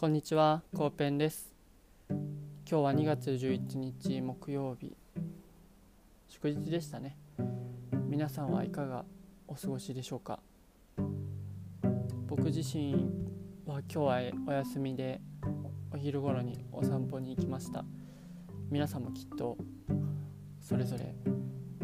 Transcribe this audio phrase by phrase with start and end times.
[0.00, 1.52] こんにちは、コーペンです。
[2.08, 2.18] 今
[2.64, 4.96] 日は2月11日木曜日、
[6.28, 7.16] 祝日でしたね。
[8.06, 9.04] 皆さんはいかが
[9.48, 10.38] お過ごしでしょうか？
[12.28, 13.10] 僕自身
[13.66, 15.20] は今日はお休みで
[15.92, 17.84] お昼頃にお散歩に行きました。
[18.70, 19.58] 皆さんもきっと
[20.60, 21.12] それぞれ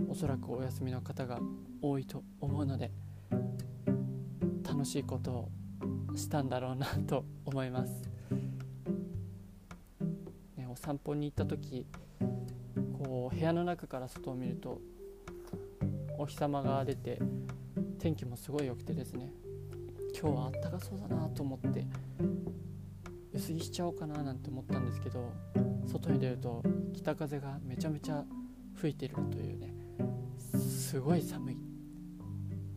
[0.08, 1.40] おそらくお休みの方が
[1.82, 2.92] 多いと思うので
[4.62, 5.48] 楽しいことを
[6.14, 7.90] したんだろうなと思います、
[10.76, 11.86] 散歩に行った時
[12.98, 14.80] こう部屋の中から外を見ると
[16.18, 17.18] お日様が出て
[17.98, 19.32] 天気もすごい良くてですね
[20.18, 21.86] 今日はあったかそうだなと思って
[23.32, 25.32] 薄着しちゃおうかななんて思ったんですけど
[25.86, 26.62] 外に出ると
[26.94, 28.24] 北風がめちゃめちゃ
[28.76, 29.74] 吹いてるというね
[30.58, 31.56] すごい寒い。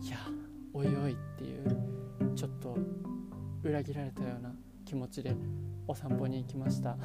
[0.02, 0.17] いや
[0.73, 2.77] おいおいっていうちょっと
[3.63, 4.52] 裏切られたような
[4.85, 5.35] 気持ちで
[5.88, 6.97] お散歩に行きました。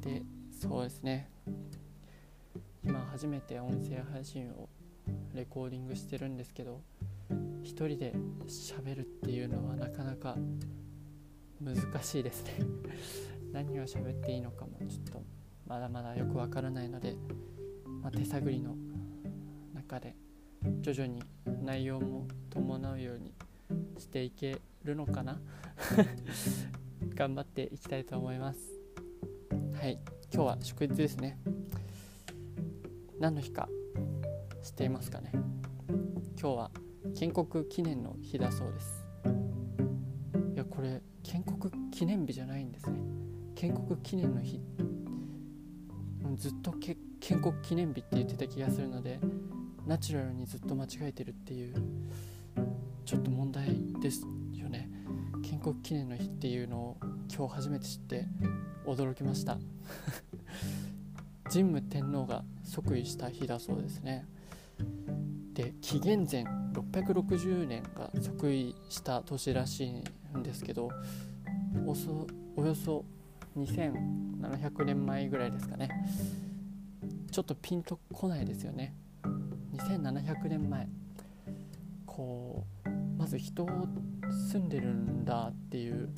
[0.00, 0.22] で
[0.60, 1.30] そうですね。
[2.84, 4.68] 今初めて音声配信を
[5.34, 6.80] レコーディングしてるんですけど
[7.62, 8.14] 一人で
[8.46, 10.36] 喋るっていうのはなかなか
[11.60, 12.52] 難しいですね。
[13.52, 15.22] 何を喋っていいのかもちょっと
[15.66, 17.16] まだまだよくわからないので、
[18.02, 18.76] まあ、手探りの
[19.74, 20.14] 中で
[20.80, 21.22] 徐々に
[21.62, 23.34] 内容も伴うように
[23.98, 25.40] していけるのかな。
[27.14, 28.77] 頑張っていきたいと思います。
[29.80, 30.00] はい。
[30.34, 31.38] 今日は祝日ですね。
[33.20, 33.68] 何の日か
[34.60, 35.30] 知っていますかね？
[36.36, 36.70] 今日は
[37.16, 39.04] 建国記念の日だそうです。
[40.52, 42.98] いやこれ建国記念日じゃないんですね。
[43.54, 44.60] 建国記念の日。
[46.34, 49.20] ずっとけ建国記念日って言ってた気がするので
[49.86, 51.74] ナチュラルにずっと間違えてるっていう
[53.04, 53.68] ちょっと問題
[54.00, 54.26] です。
[55.58, 56.96] 建国記念の日っていうのを
[57.34, 58.26] 今日初めて知って
[58.86, 59.58] 驚きました。
[61.50, 64.26] 神武天皇が即位した日だそうですね。
[65.54, 70.90] で紀元前660年が即位した年らしいんですけど
[71.84, 73.04] おそおよそ
[73.56, 75.88] 2700年前ぐらいですかね。
[77.32, 78.94] ちょっとピンとこないですよね。
[79.74, 80.88] 2700年前。
[82.06, 83.66] こうまず人
[84.30, 86.10] 住んでるんだっていう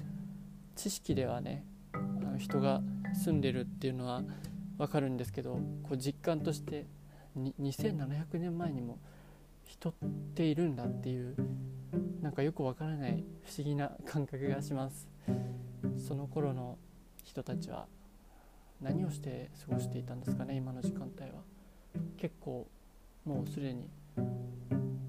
[0.77, 2.81] 知識ではねあの人が
[3.15, 4.23] 住んでるっていうのは
[4.79, 6.87] 分かるんですけどこう実感として
[7.37, 8.99] 2700年前にも
[9.65, 9.95] 人っ
[10.35, 11.37] ているんだっていう
[12.21, 15.09] なんかよくわからない不思議な感覚がします。
[15.99, 16.79] その頃の
[17.25, 17.87] 人たちは
[18.81, 21.43] 何をして過ごしていたんですかね今の時間帯は。
[22.17, 22.67] 結構
[23.25, 23.89] もうすでに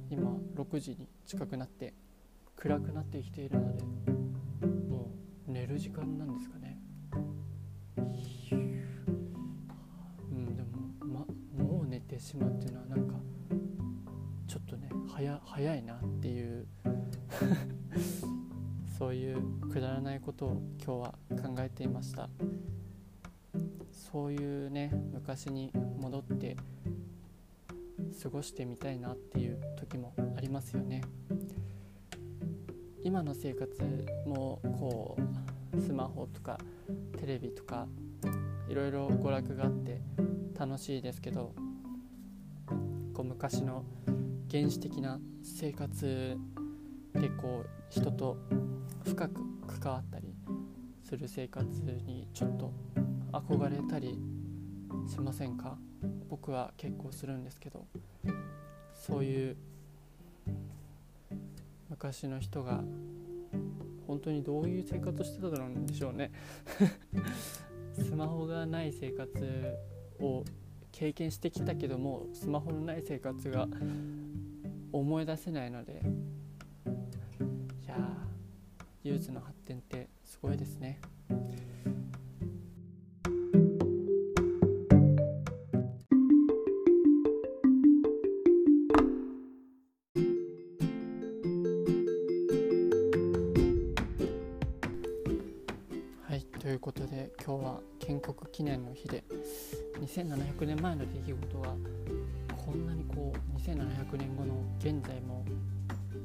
[0.10, 1.94] 今6時に近くなって
[2.62, 3.84] 暗くなってきているので
[4.88, 5.10] も
[5.48, 6.78] う寝る時間なんですかね。
[10.32, 10.70] うんでも、
[11.58, 13.16] ま、もう寝てしまうっていうのはなんか
[14.48, 16.68] ちょっとね早早いなっていう
[18.96, 22.30] そういうくだらないことを今日は考えていました。
[23.92, 26.56] そういうね昔に戻って
[28.22, 31.02] 過ごしてみたいなっていう時もありますよね。
[33.04, 35.18] 今の生活もこ
[35.76, 36.60] うスマホとか
[37.18, 37.88] テレビとか
[38.70, 40.02] いろいろ娯楽があって
[40.58, 41.54] 楽しいですけど
[43.14, 43.84] こう昔の
[44.50, 46.38] 原始的な生活
[47.14, 48.38] でこう人と
[49.04, 49.42] 深く
[49.80, 50.34] 関わったり
[51.04, 51.68] する生活
[52.06, 52.72] にちょっと
[53.32, 54.20] 憧れたり
[55.08, 55.78] しませんか？
[56.30, 57.86] 僕は結構するんですけど
[58.94, 59.58] そういう
[62.02, 62.82] 昔の人が
[64.08, 66.32] 本当にどういう生活してたんでしょうね。
[67.94, 69.78] スマホがない生活
[70.20, 70.44] を
[70.92, 73.68] 経験してきたけどもスマホのない生活が
[74.92, 76.02] 思い出せないので
[77.84, 78.18] いや
[79.04, 81.00] 技術の発展ってすごいですね。
[96.92, 99.24] ことで今日は建国記念の日で
[100.02, 101.70] 2700年前の出来事が
[102.66, 105.46] こんなにこう2700年後の現在も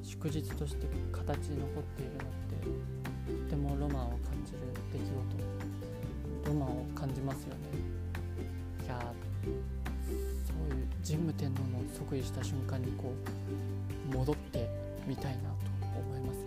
[0.02, 4.58] 祝日として形に残っているのってとてもロマンを感じる
[4.92, 5.02] 出来
[6.42, 7.60] 事ロマンを感じますよね。
[8.84, 9.12] いや
[9.46, 13.14] そういう神武天皇の即位した瞬間にこ
[14.12, 14.69] う戻って
[15.06, 16.44] みたいなと思いますね。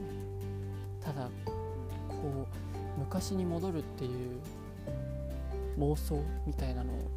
[1.01, 2.68] ただここう
[2.99, 4.11] 昔に戻るっていう
[5.79, 7.09] 妄想みたいなのを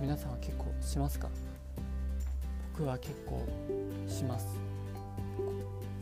[0.00, 1.28] 皆さんは結構しますか？
[2.72, 3.44] 僕は結構
[4.06, 4.46] します。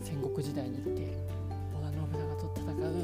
[0.03, 1.09] 戦国時代に行って織
[1.83, 3.01] 田信長と戦うみたいな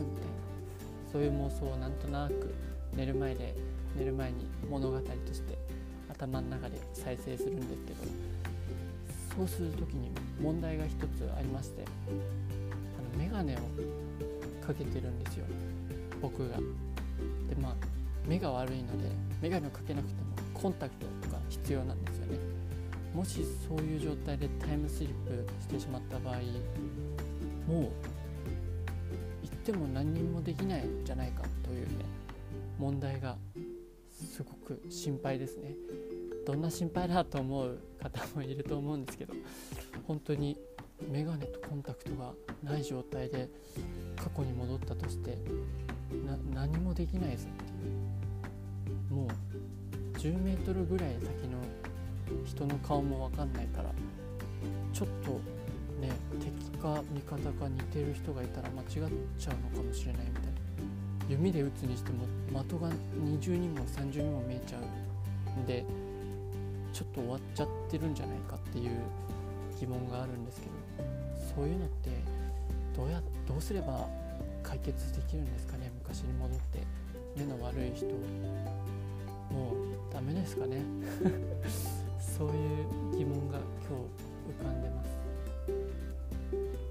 [1.11, 2.55] そういう妄想をなんとなく
[2.95, 3.55] 寝る前で
[3.97, 5.59] 寝る前に物語として
[6.11, 7.99] 頭の中で再生するんですけど
[9.37, 10.11] そうする時に
[10.41, 13.59] 問題が一つありましてあの眼鏡を
[14.67, 15.47] かけてるんですよ。
[16.21, 16.57] 僕が。
[16.57, 16.63] で
[17.61, 17.75] まあ
[18.27, 19.11] 目が悪いので
[19.41, 20.21] 眼鏡をかけなくても
[20.55, 22.39] コンタクトが必要なんですよね。
[23.15, 26.37] もしそういう状態でタイムスリップしてしまった場合
[27.67, 27.83] もう
[29.43, 32.07] 行っても何にもできないんじゃないかというね
[32.79, 33.37] 問題が
[34.11, 35.75] すごく心配ですね。
[36.47, 39.35] どんな心配だと思う方もいると思うんですけど
[40.07, 40.57] 本当に
[41.09, 42.33] メガネとコンタクトが
[42.63, 43.49] ない状態で
[44.23, 45.37] 過去に戻ったとして
[46.55, 49.13] 何もできないぞっていう。
[49.13, 51.59] もう10メートルぐらい先の
[52.47, 53.91] 人の顔も分かんないから
[54.93, 55.33] ちょっと
[56.01, 56.11] ね
[56.41, 60.53] 敵か味方か似てる人がいたら間違っちゃうのかもしれないみたいな。
[61.29, 65.85] 弓で撃つにしても的が二重にも三重にも見えちゃうんで
[66.93, 68.91] ちょっと終わっちゃってるんじゃないかっていう
[69.79, 70.73] 疑問があるんですけど
[71.55, 72.11] そういうのって
[72.95, 73.25] どうやど
[73.63, 74.09] すれば
[74.63, 75.91] 解決できるんですかね。
[76.03, 76.81] 昔に戻って
[77.37, 78.07] 目の悪い人
[79.51, 80.83] もうダメですかね。
[82.19, 82.83] そうい
[83.15, 85.09] う疑問が今日浮かんでます。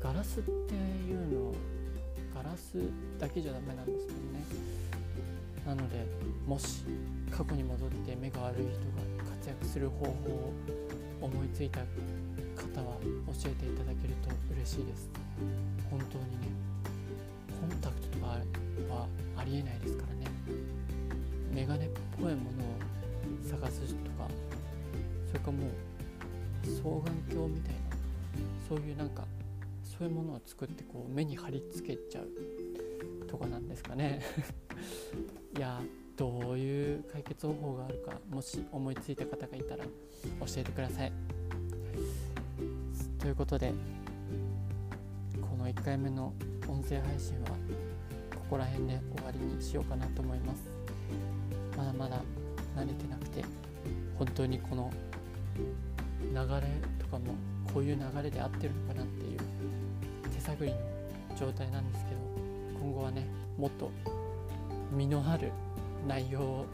[0.01, 1.53] ガラスっていうの
[2.33, 2.77] ガラス
[3.19, 4.45] だけじゃダメなんですもんね。
[5.65, 6.05] なので
[6.47, 6.83] もし
[7.29, 8.69] 過去に戻って目が悪い人
[9.19, 10.53] が活躍する方法を
[11.21, 12.95] 思いついた方は
[13.43, 15.20] 教えていただけると嬉しいです。
[15.89, 16.47] 本当にね
[17.59, 19.07] コンタクトとかは
[19.37, 20.31] ありえないですからね。
[21.53, 21.89] メガネっ
[22.19, 22.81] ぽいものを
[23.43, 24.27] 探すとか
[25.27, 25.91] それかもう
[26.65, 27.79] 双眼鏡みたいな
[28.67, 29.25] そういうなんか
[29.83, 34.21] そういうものを作ってこう目に貼り付けちゃうとかなんですかね。
[35.57, 35.81] いや
[36.15, 39.91] どういう解決方法があるかもし思いついた方がいたら教
[40.57, 41.11] えてください。
[43.19, 43.73] ということで
[45.61, 46.33] の1回目の
[46.67, 47.49] 音声配信は
[48.33, 50.63] ここら辺で終わりにしようかなと思います。
[51.77, 52.21] まだまだ
[52.75, 53.43] 慣れてなくて
[54.17, 54.91] 本当にこの
[55.57, 56.61] 流れ
[56.99, 57.35] とかも
[57.73, 59.39] こういう流れで合ってるのかなっていう
[60.33, 60.77] 手探りの
[61.39, 62.17] 状態なんですけど
[62.79, 63.25] 今後はね
[63.57, 63.91] もっと
[64.91, 65.51] 身のある
[66.07, 66.65] 内容を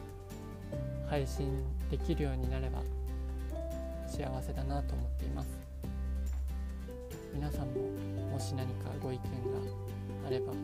[1.10, 2.82] 配信できるようになれば
[4.08, 5.67] 幸せだなと思っています。
[7.38, 7.74] 皆さんも
[8.32, 9.28] もし何かご意見が
[10.26, 10.58] あれば教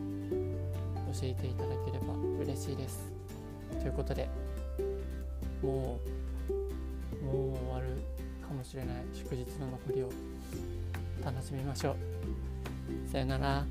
[1.22, 3.12] えていただければ嬉しいです。
[3.80, 4.28] ということで
[5.62, 6.00] も
[7.22, 8.02] うもう終わる
[8.46, 10.10] かもしれない祝日の残りを
[11.24, 11.96] 楽しみましょう。
[13.08, 13.64] さよなら。